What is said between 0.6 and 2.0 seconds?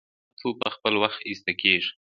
په خپل وخت ایستل کیږي؟